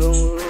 Eu 0.00 0.14
não. 0.14 0.49